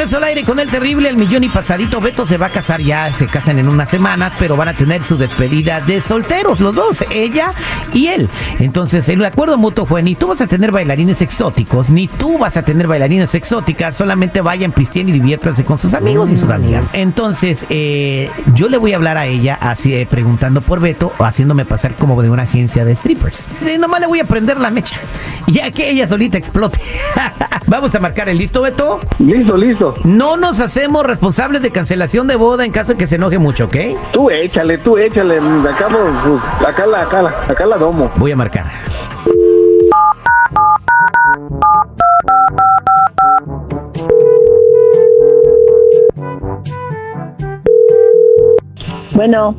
[0.00, 2.00] Regreso al aire con el terrible El Millón y Pasadito.
[2.00, 5.02] Beto se va a casar ya, se casan en unas semanas, pero van a tener
[5.02, 7.52] su despedida de solteros, los dos, ella
[7.92, 8.30] y él.
[8.60, 12.56] Entonces, el acuerdo mutuo fue, ni tú vas a tener bailarines exóticos, ni tú vas
[12.56, 16.86] a tener bailarines exóticas, solamente vayan, pistien y diviértanse con sus amigos y sus amigas.
[16.94, 21.24] Entonces, eh, yo le voy a hablar a ella, así eh, preguntando por Beto, o
[21.24, 23.48] haciéndome pasar como de una agencia de strippers.
[23.70, 24.96] Y nomás le voy a prender la mecha,
[25.46, 26.80] ya que ella solita explote.
[27.66, 28.98] Vamos a marcar el listo, Beto.
[29.18, 29.89] Listo, listo.
[30.04, 33.64] No nos hacemos responsables de cancelación de boda en caso de que se enoje mucho,
[33.66, 33.76] ¿ok?
[34.12, 35.38] Tú échale, tú échale.
[35.38, 38.10] Acá, pues, acá la, acá la, acá la domo.
[38.16, 38.64] Voy a marcar.
[49.14, 49.54] Bueno,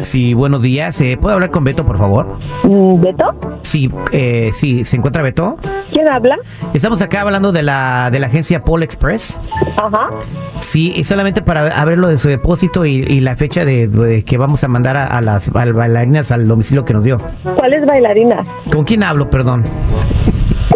[0.00, 1.00] Sí, buenos días.
[1.00, 2.38] Eh, ¿Puedo hablar con Beto, por favor?
[2.62, 3.34] mm, ¿Beto?
[3.62, 5.56] Sí, eh, sí, ¿se encuentra Beto?
[5.90, 6.36] ¿Quién habla?
[6.74, 9.36] Estamos acá hablando de la, de la agencia Paul Express.
[9.76, 10.10] Ajá.
[10.60, 14.24] Sí, y solamente para ver lo de su depósito y, y la fecha de, de
[14.24, 17.18] que vamos a mandar a, a las a bailarinas al domicilio que nos dio.
[17.56, 18.42] ¿Cuál es bailarina?
[18.72, 19.64] ¿Con quién hablo, perdón?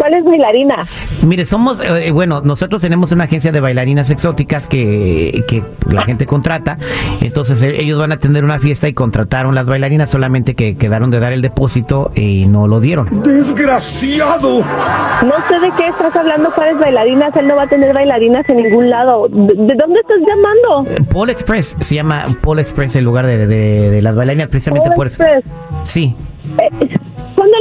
[0.03, 0.85] ¿Cuál es bailarina?
[1.21, 6.25] Mire, somos, eh, bueno, nosotros tenemos una agencia de bailarinas exóticas que, que la gente
[6.25, 6.77] contrata.
[7.21, 11.09] Entonces eh, ellos van a tener una fiesta y contrataron las bailarinas, solamente que quedaron
[11.09, 13.23] de dar el depósito y no lo dieron.
[13.23, 14.59] ¡Desgraciado!
[14.59, 17.33] No sé de qué estás hablando, cuáles bailarinas.
[17.37, 19.29] Él no va a tener bailarinas en ningún lado.
[19.29, 20.91] ¿De, de dónde estás llamando?
[20.91, 24.89] Eh, Paul Express, se llama Paul Express el lugar de, de- de las bailarinas, precisamente
[24.89, 25.23] Paul por eso.
[25.23, 25.45] Express.
[25.85, 26.13] Sí.
[26.59, 27.02] Eh, ¿Cuándo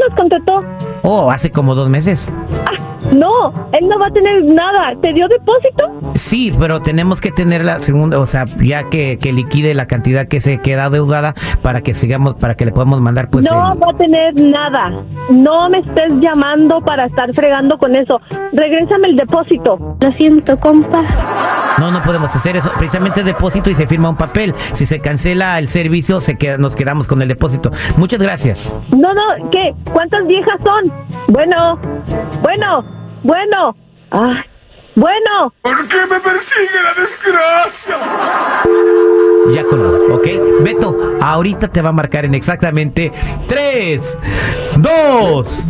[0.09, 0.65] los contrató?
[1.03, 2.31] Oh, hace como dos meses.
[3.13, 4.95] No, él no va a tener nada.
[5.01, 6.13] ¿Te dio depósito?
[6.15, 10.27] Sí, pero tenemos que tener la segunda, o sea, ya que, que liquide la cantidad
[10.29, 13.83] que se queda deudada para que sigamos, para que le podamos mandar pues no el-
[13.83, 15.03] va a tener nada.
[15.31, 18.21] No me estés llamando para estar fregando con eso.
[18.53, 19.97] Regrésame el depósito.
[20.01, 21.03] Lo siento, compa.
[21.79, 22.71] No, no podemos hacer eso.
[22.79, 24.55] Precisamente depósito y se firma un papel.
[24.75, 27.71] Si se cancela el servicio, se queda, nos quedamos con el depósito.
[27.97, 28.75] Muchas gracias.
[28.97, 29.75] No, no, ¿qué?
[29.93, 30.93] ¿Cuántas viejas son?
[31.29, 31.79] Bueno,
[32.43, 32.85] bueno,
[33.23, 33.77] bueno.
[34.11, 34.45] Ah,
[34.95, 35.53] bueno.
[35.63, 37.97] ¿Por qué me persigue la desgracia?
[39.55, 40.27] Ya colgó, ¿ok?
[40.63, 43.11] Beto, ahorita te va a marcar en exactamente
[43.49, 44.19] 3,
[44.79, 45.65] 2,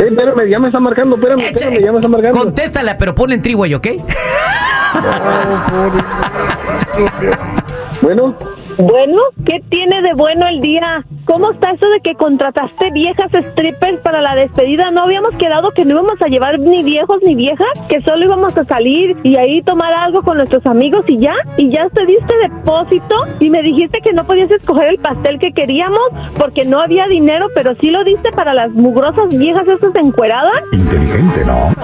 [0.00, 2.38] Eh, espérame, ya me está marcando, espérame, espérame, ya me está marcando.
[2.38, 3.86] Contéstala, pero ponle en triway, ¿ok?
[8.08, 8.34] Bueno,
[8.78, 11.04] Bueno, ¿qué tiene de bueno el día?
[11.26, 14.90] ¿Cómo está eso de que contrataste viejas strippers para la despedida?
[14.90, 17.68] ¿No habíamos quedado que no íbamos a llevar ni viejos ni viejas?
[17.90, 21.34] ¿Que solo íbamos a salir y ahí tomar algo con nuestros amigos y ya?
[21.58, 23.14] ¿Y ya te diste depósito?
[23.40, 26.08] Y me dijiste que no podías escoger el pastel que queríamos
[26.38, 30.62] porque no había dinero, pero sí lo diste para las mugrosas viejas estas encueradas.
[30.72, 31.74] Inteligente, ¿no?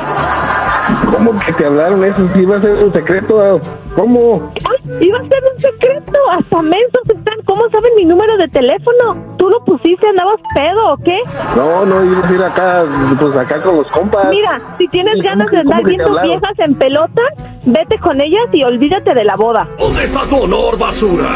[1.15, 2.29] ¿Cómo que te hablaron eso?
[2.35, 3.61] Si iba a ser un secreto,
[3.97, 4.53] ¿cómo?
[4.69, 4.99] ¡Ay!
[5.01, 6.19] Iba a ser un secreto.
[6.31, 7.35] Hasta mensos están.
[7.47, 9.37] ¿Cómo saben mi número de teléfono?
[9.37, 10.09] ¿Tú lo pusiste?
[10.09, 11.19] ¿Andabas pedo o qué?
[11.57, 12.85] No, no, ibas a ir acá,
[13.19, 14.29] pues acá con los compas.
[14.31, 17.23] Mira, si tienes ¿Cómo ganas de andar viendo viejas en pelota,
[17.65, 19.69] vete con ellas y olvídate de la boda.
[19.79, 21.29] ¿Dónde está tu honor, basura?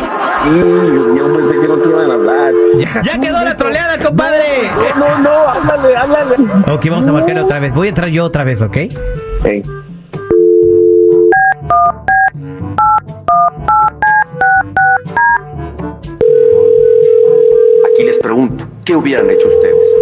[0.44, 2.52] Sí, yo pensé que no te iban a hablar.
[2.78, 4.70] Ya, ya quedó la troleada, compadre.
[4.96, 6.36] No, no, no, háblale, háblale.
[6.72, 7.74] Ok, vamos a marcar otra vez.
[7.74, 8.76] Voy a entrar yo otra vez, ¿ok?
[17.92, 19.94] Aquí les pregunto, ¿qué hubieran hecho ustedes?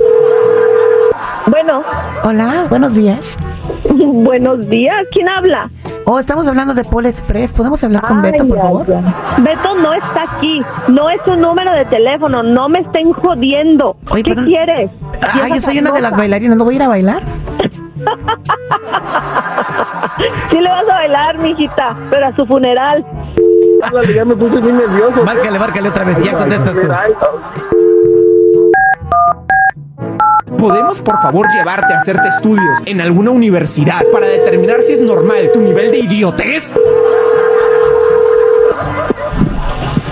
[1.47, 1.83] Bueno,
[2.25, 3.37] Hola, buenos días.
[3.95, 4.97] buenos días.
[5.13, 5.71] ¿Quién habla?
[6.05, 7.53] Oh, estamos hablando de Paul Express.
[7.53, 8.87] ¿Podemos hablar con Ay, Beto, por favor?
[8.87, 10.61] Beto no está aquí.
[10.89, 12.43] No es su número de teléfono.
[12.43, 13.97] No me estén jodiendo.
[14.11, 14.91] Oye, ¿Qué pero- quieres?
[15.23, 16.57] Ah, yo soy una de las bailarinas.
[16.57, 17.23] ¿No voy a ir a bailar?
[20.51, 23.05] Sí le vas a bailar, mijita, pero a su funeral.
[24.15, 25.23] Ya me puse bien nervioso.
[25.25, 26.23] Márcale, márcale otra vez.
[26.23, 26.89] Ya contestas tú.
[30.59, 35.51] ¿Podemos por favor llevarte a hacerte estudios en alguna universidad para determinar si es normal
[35.53, 36.79] tu nivel de idiotez?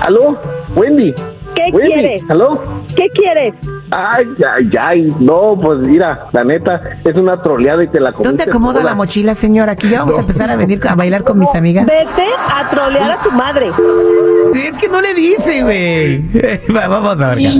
[0.02, 0.38] ¿Aló?
[0.76, 1.14] Wendy.
[1.54, 2.22] ¿Qué Wendy, quieres?
[2.28, 2.60] ¿Aló?
[2.94, 3.54] ¿Qué quieres?
[3.90, 4.26] Ay,
[4.56, 5.16] ay, ay.
[5.20, 8.90] No, pues mira, la neta, es una troleada y te la comiste ¿Dónde acomoda toda.
[8.90, 9.72] la mochila, señora?
[9.72, 11.86] Aquí ya vamos a empezar a venir a bailar con mis amigas.
[11.86, 13.70] Vete a trolear a tu madre.
[14.54, 16.22] Es que no le dice, güey.
[16.74, 17.54] Va, Vamos a marcar.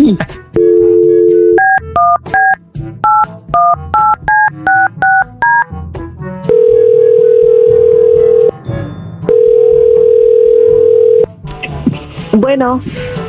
[12.45, 12.79] Bueno,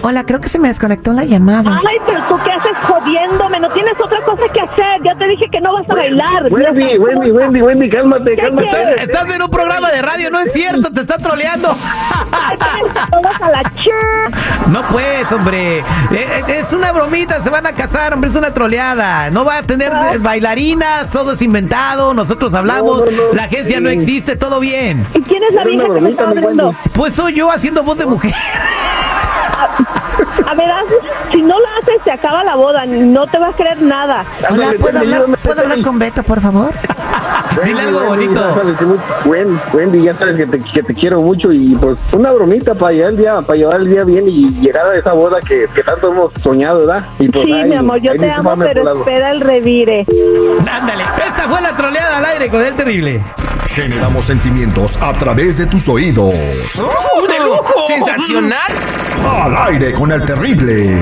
[0.02, 1.80] Hola, creo que se me desconectó la llamada.
[1.88, 5.02] Ay, pero tú qué haces jodiéndome, no tienes otra cosa que hacer.
[5.06, 6.44] Ya te dije que no vas a bailar.
[6.52, 7.32] Wendy, Wendy.
[7.32, 9.04] Wendy, Wendy, cálmate, ¿Qué cálmate.
[9.04, 11.70] Estás en un programa de radio, no es cierto, te está troleando.
[11.72, 13.64] A la.
[14.68, 15.80] No pues, hombre.
[15.80, 19.30] Eh, eh, Es una bromita, se van a casar, hombre, es una troleada.
[19.32, 20.16] No va a tener Ah.
[20.20, 25.06] bailarinas, todo es inventado, nosotros hablamos, No, no, no, la agencia no existe, todo bien.
[25.14, 26.76] ¿Y quién es la vieja que me está hablando?
[26.94, 28.34] Pues soy yo haciendo voz de mujer.
[30.48, 30.70] A ver,
[31.32, 32.86] si no lo haces, se acaba la boda.
[32.86, 34.24] No te va a creer nada.
[34.50, 35.84] Hola, ¿puedo hablar, ayúdame, ¿puedo hablar Wendy.
[35.84, 36.72] con Beto, por favor?
[37.64, 38.42] Dile algo bonito.
[39.26, 42.92] Wendy, Wendy, ya sabes que te, que te quiero mucho y pues una bromita para
[42.94, 45.84] llevar el día, para llevar el día bien y llegar a esa boda que, que
[45.84, 47.06] tanto hemos soñado, ¿verdad?
[47.20, 50.06] Y pues, Sí, mi amor, yo te amo, pero espera el revire.
[50.72, 53.22] Ándale, esta fue la troleada al aire con el terrible.
[53.70, 56.34] Generamos sentimientos a través de tus oídos.
[56.34, 57.26] ¡De lujo!
[57.88, 58.72] ¡Sensacional!
[59.26, 61.00] Al aire con el terrible.